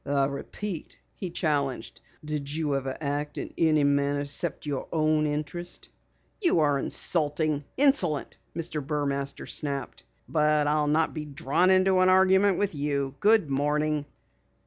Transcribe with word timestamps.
"I 0.03 0.25
repeat," 0.25 0.97
he 1.13 1.29
challenged, 1.29 2.01
"did 2.25 2.51
you 2.51 2.73
ever 2.73 2.97
act 2.99 3.37
in 3.37 3.53
any 3.55 3.83
manner 3.83 4.21
except 4.21 4.63
for 4.63 4.69
your 4.69 4.87
own 4.91 5.27
interest?" 5.27 5.89
"You 6.41 6.59
are 6.61 6.79
insulting! 6.79 7.65
Insolent!" 7.77 8.39
Mr. 8.55 8.83
Burmaster 8.83 9.45
snapped. 9.47 10.01
"But 10.27 10.65
I'll 10.65 10.87
not 10.87 11.13
be 11.13 11.25
drawn 11.25 11.69
into 11.69 11.99
an 11.99 12.09
argument 12.09 12.57
with 12.57 12.73
you. 12.73 13.13
Good 13.19 13.47
morning!" 13.51 14.07